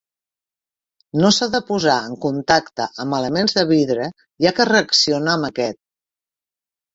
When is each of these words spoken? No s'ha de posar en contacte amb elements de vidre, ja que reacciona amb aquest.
No 1.23 1.29
s'ha 1.35 1.47
de 1.55 1.59
posar 1.67 1.97
en 2.11 2.15
contacte 2.23 2.87
amb 3.03 3.17
elements 3.19 3.55
de 3.59 3.67
vidre, 3.73 4.09
ja 4.47 4.55
que 4.61 4.67
reacciona 4.71 5.37
amb 5.39 5.51
aquest. 5.53 5.81